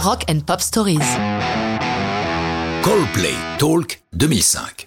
Rock 0.00 0.26
and 0.30 0.40
Pop 0.46 0.60
Stories. 0.60 1.00
Coldplay 2.84 3.34
Talk 3.58 4.00
2005. 4.12 4.86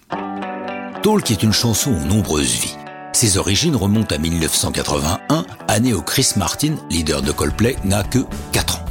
Talk 1.02 1.30
est 1.30 1.42
une 1.42 1.52
chanson 1.52 1.92
aux 1.92 2.06
nombreuses 2.06 2.54
vies. 2.54 2.76
Ses 3.12 3.36
origines 3.36 3.76
remontent 3.76 4.14
à 4.14 4.18
1981, 4.18 5.44
année 5.68 5.92
où 5.92 6.00
Chris 6.00 6.30
Martin, 6.36 6.76
leader 6.88 7.20
de 7.20 7.30
Coldplay, 7.30 7.76
n'a 7.84 8.04
que 8.04 8.20
4 8.52 8.76
ans. 8.76 8.84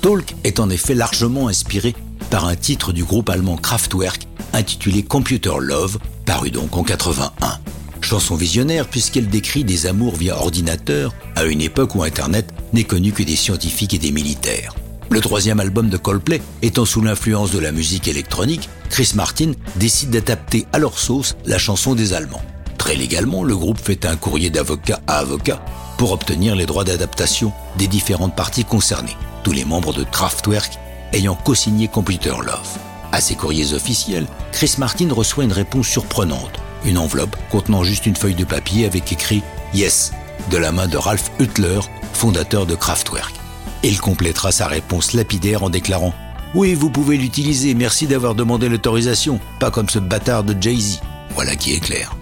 Talk 0.00 0.36
est 0.44 0.60
en 0.60 0.70
effet 0.70 0.94
largement 0.94 1.48
inspiré 1.48 1.96
par 2.30 2.46
un 2.46 2.54
titre 2.54 2.92
du 2.92 3.02
groupe 3.02 3.28
allemand 3.28 3.56
Kraftwerk 3.56 4.28
intitulé 4.52 5.02
Computer 5.02 5.54
Love, 5.58 5.98
paru 6.24 6.52
donc 6.52 6.76
en 6.76 6.84
81. 6.84 7.58
Chanson 8.00 8.36
visionnaire 8.36 8.86
puisqu'elle 8.86 9.28
décrit 9.28 9.64
des 9.64 9.86
amours 9.86 10.14
via 10.14 10.38
ordinateur 10.38 11.12
à 11.34 11.42
une 11.42 11.60
époque 11.60 11.96
où 11.96 12.04
Internet 12.04 12.54
n'est 12.72 12.84
connu 12.84 13.10
que 13.10 13.24
des 13.24 13.34
scientifiques 13.34 13.94
et 13.94 13.98
des 13.98 14.12
militaires. 14.12 14.72
Le 15.14 15.20
troisième 15.20 15.60
album 15.60 15.90
de 15.90 15.96
Coldplay 15.96 16.42
étant 16.60 16.84
sous 16.84 17.00
l'influence 17.00 17.52
de 17.52 17.60
la 17.60 17.70
musique 17.70 18.08
électronique, 18.08 18.68
Chris 18.90 19.12
Martin 19.14 19.52
décide 19.76 20.10
d'adapter 20.10 20.66
à 20.72 20.80
leur 20.80 20.98
sauce 20.98 21.36
la 21.44 21.56
chanson 21.56 21.94
des 21.94 22.14
Allemands. 22.14 22.42
Très 22.78 22.96
légalement, 22.96 23.44
le 23.44 23.56
groupe 23.56 23.78
fait 23.78 24.06
un 24.06 24.16
courrier 24.16 24.50
d'avocat 24.50 24.98
à 25.06 25.18
avocat 25.18 25.64
pour 25.98 26.10
obtenir 26.10 26.56
les 26.56 26.66
droits 26.66 26.82
d'adaptation 26.82 27.52
des 27.78 27.86
différentes 27.86 28.34
parties 28.34 28.64
concernées, 28.64 29.16
tous 29.44 29.52
les 29.52 29.64
membres 29.64 29.92
de 29.92 30.02
Kraftwerk 30.02 30.80
ayant 31.12 31.36
co-signé 31.36 31.86
Computer 31.86 32.34
Love. 32.44 32.76
À 33.12 33.20
ces 33.20 33.36
courriers 33.36 33.72
officiels, 33.72 34.26
Chris 34.50 34.74
Martin 34.78 35.12
reçoit 35.12 35.44
une 35.44 35.52
réponse 35.52 35.86
surprenante 35.86 36.58
une 36.84 36.98
enveloppe 36.98 37.36
contenant 37.52 37.84
juste 37.84 38.06
une 38.06 38.16
feuille 38.16 38.34
de 38.34 38.44
papier 38.44 38.84
avec 38.84 39.12
écrit 39.12 39.44
Yes 39.74 40.10
de 40.50 40.56
la 40.56 40.72
main 40.72 40.88
de 40.88 40.96
Ralph 40.96 41.30
Hüttler, 41.38 41.78
fondateur 42.14 42.66
de 42.66 42.74
Kraftwerk. 42.74 43.43
Il 43.82 44.00
complétera 44.00 44.52
sa 44.52 44.66
réponse 44.66 45.12
lapidaire 45.12 45.62
en 45.62 45.70
déclarant 45.70 46.14
Oui, 46.54 46.74
vous 46.74 46.90
pouvez 46.90 47.16
l'utiliser, 47.16 47.74
merci 47.74 48.06
d'avoir 48.06 48.34
demandé 48.34 48.68
l'autorisation, 48.68 49.40
pas 49.60 49.70
comme 49.70 49.88
ce 49.88 49.98
bâtard 49.98 50.44
de 50.44 50.56
Jay-Z. 50.60 51.00
Voilà 51.34 51.56
qui 51.56 51.74
est 51.74 51.80
clair. 51.80 52.16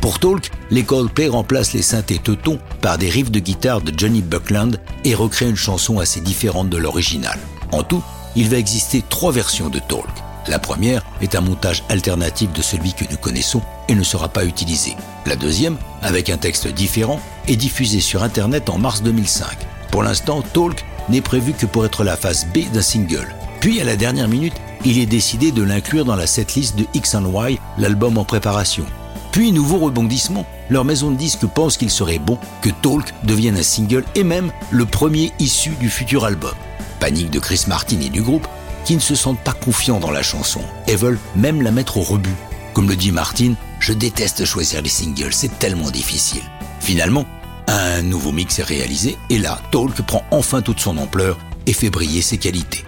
Pour 0.00 0.18
Talk, 0.18 0.50
les 0.70 0.84
Coldplay 0.84 1.28
remplacent 1.28 1.72
les 1.72 1.82
synthés 1.82 2.20
teutons 2.22 2.60
par 2.80 2.98
des 2.98 3.08
riffs 3.08 3.30
de 3.30 3.40
guitare 3.40 3.80
de 3.80 3.92
Johnny 3.96 4.22
Buckland 4.22 4.80
et 5.04 5.14
recréent 5.14 5.50
une 5.50 5.56
chanson 5.56 5.98
assez 5.98 6.20
différente 6.20 6.68
de 6.68 6.76
l'original. 6.76 7.38
En 7.72 7.82
tout, 7.82 8.02
il 8.36 8.48
va 8.48 8.56
exister 8.56 9.02
trois 9.08 9.32
versions 9.32 9.68
de 9.68 9.78
Talk. 9.78 10.06
La 10.48 10.60
première 10.60 11.02
est 11.20 11.34
un 11.34 11.40
montage 11.40 11.82
alternatif 11.88 12.52
de 12.52 12.62
celui 12.62 12.92
que 12.92 13.04
nous 13.10 13.16
connaissons 13.16 13.62
et 13.88 13.94
ne 13.94 14.04
sera 14.04 14.28
pas 14.28 14.44
utilisé. 14.44 14.94
La 15.24 15.34
deuxième, 15.34 15.76
avec 16.02 16.30
un 16.30 16.36
texte 16.36 16.68
différent, 16.68 17.20
est 17.48 17.56
diffusée 17.56 18.00
sur 18.00 18.22
Internet 18.22 18.70
en 18.70 18.78
mars 18.78 19.02
2005. 19.02 19.48
Pour 19.96 20.02
l'instant, 20.02 20.42
Talk 20.42 20.84
n'est 21.08 21.22
prévu 21.22 21.54
que 21.54 21.64
pour 21.64 21.86
être 21.86 22.04
la 22.04 22.18
phase 22.18 22.46
B 22.54 22.70
d'un 22.70 22.82
single. 22.82 23.34
Puis, 23.60 23.80
à 23.80 23.84
la 23.84 23.96
dernière 23.96 24.28
minute, 24.28 24.52
il 24.84 24.98
est 24.98 25.06
décidé 25.06 25.52
de 25.52 25.62
l'inclure 25.62 26.04
dans 26.04 26.16
la 26.16 26.26
setlist 26.26 26.76
de 26.76 26.84
X 26.92 27.14
Y, 27.14 27.58
l'album 27.78 28.18
en 28.18 28.24
préparation. 28.26 28.84
Puis, 29.32 29.52
nouveau 29.52 29.78
rebondissement, 29.78 30.44
leur 30.68 30.84
maison 30.84 31.10
de 31.10 31.16
disques 31.16 31.46
pense 31.46 31.78
qu'il 31.78 31.88
serait 31.88 32.18
bon 32.18 32.38
que 32.60 32.68
Talk 32.68 33.14
devienne 33.24 33.56
un 33.56 33.62
single 33.62 34.04
et 34.14 34.22
même 34.22 34.52
le 34.70 34.84
premier 34.84 35.32
issu 35.38 35.70
du 35.80 35.88
futur 35.88 36.26
album. 36.26 36.52
Panique 37.00 37.30
de 37.30 37.38
Chris 37.38 37.64
Martin 37.66 38.00
et 38.02 38.10
du 38.10 38.20
groupe, 38.20 38.46
qui 38.84 38.96
ne 38.96 39.00
se 39.00 39.14
sentent 39.14 39.40
pas 39.40 39.54
confiants 39.54 39.98
dans 39.98 40.10
la 40.10 40.22
chanson 40.22 40.60
et 40.88 40.96
veulent 40.96 41.18
même 41.36 41.62
la 41.62 41.70
mettre 41.70 41.96
au 41.96 42.02
rebut. 42.02 42.36
Comme 42.74 42.90
le 42.90 42.96
dit 42.96 43.12
Martin, 43.12 43.54
je 43.80 43.94
déteste 43.94 44.44
choisir 44.44 44.82
les 44.82 44.90
singles, 44.90 45.32
c'est 45.32 45.58
tellement 45.58 45.90
difficile. 45.90 46.42
Finalement, 46.80 47.24
un 47.68 48.02
nouveau 48.02 48.32
mix 48.32 48.58
est 48.58 48.64
réalisé 48.64 49.16
et 49.30 49.38
là, 49.38 49.60
Talk 49.70 50.02
prend 50.02 50.22
enfin 50.30 50.62
toute 50.62 50.80
son 50.80 50.96
ampleur 50.98 51.38
et 51.66 51.72
fait 51.72 51.90
briller 51.90 52.22
ses 52.22 52.38
qualités. 52.38 52.84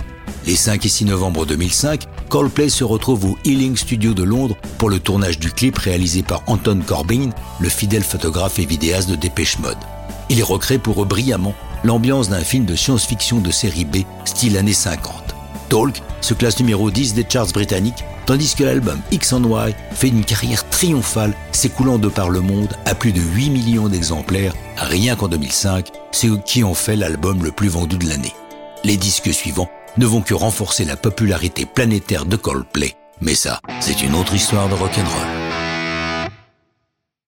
Les 0.46 0.56
5 0.56 0.84
et 0.86 0.88
6 0.88 1.06
novembre 1.06 1.44
2005, 1.44 2.04
Coldplay 2.28 2.68
se 2.68 2.84
retrouve 2.84 3.24
au 3.24 3.38
Healing 3.44 3.76
Studio 3.76 4.14
de 4.14 4.22
Londres 4.22 4.56
pour 4.78 4.88
le 4.88 4.98
tournage 4.98 5.38
du 5.38 5.50
clip 5.50 5.76
réalisé 5.76 6.22
par 6.22 6.42
Anton 6.46 6.80
Corbin, 6.86 7.30
le 7.60 7.68
fidèle 7.68 8.04
photographe 8.04 8.58
et 8.58 8.64
vidéaste 8.66 9.10
de 9.10 9.16
Dépêche 9.16 9.58
Mode. 9.58 9.78
Il 10.30 10.42
recrée 10.42 10.78
pour 10.78 11.02
eux 11.02 11.06
brillamment 11.06 11.54
l'ambiance 11.84 12.28
d'un 12.28 12.40
film 12.40 12.64
de 12.64 12.76
science-fiction 12.76 13.40
de 13.40 13.50
série 13.50 13.84
B, 13.84 13.98
style 14.24 14.56
années 14.56 14.72
50. 14.72 15.27
Talk 15.68 16.02
se 16.20 16.34
classe 16.34 16.58
numéro 16.58 16.90
10 16.90 17.14
des 17.14 17.26
charts 17.28 17.52
britanniques, 17.52 18.04
tandis 18.26 18.54
que 18.54 18.64
l'album 18.64 19.00
X 19.10 19.32
Y 19.32 19.74
fait 19.92 20.08
une 20.08 20.24
carrière 20.24 20.68
triomphale, 20.68 21.34
s'écoulant 21.52 21.98
de 21.98 22.08
par 22.08 22.30
le 22.30 22.40
monde 22.40 22.74
à 22.84 22.94
plus 22.94 23.12
de 23.12 23.20
8 23.20 23.50
millions 23.50 23.88
d'exemplaires, 23.88 24.54
rien 24.76 25.16
qu'en 25.16 25.28
2005, 25.28 25.90
ce 26.12 26.26
qui 26.26 26.64
en 26.64 26.74
fait 26.74 26.96
l'album 26.96 27.42
le 27.42 27.52
plus 27.52 27.68
vendu 27.68 27.96
de 27.96 28.08
l'année. 28.08 28.34
Les 28.84 28.96
disques 28.96 29.32
suivants 29.32 29.70
ne 29.96 30.06
vont 30.06 30.20
que 30.20 30.34
renforcer 30.34 30.84
la 30.84 30.96
popularité 30.96 31.66
planétaire 31.66 32.24
de 32.24 32.36
Coldplay, 32.36 32.94
mais 33.20 33.34
ça, 33.34 33.60
c'est 33.80 34.02
une 34.02 34.14
autre 34.14 34.34
histoire 34.34 34.68
de 34.68 34.74
rock'n'roll. 34.74 35.37